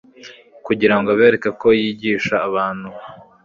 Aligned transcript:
kugira 0.65 0.95
ngo 0.97 1.07
abereko 1.13 1.47
uko 1.53 1.67
yigisha 1.79 2.35
abantu. 2.47 2.89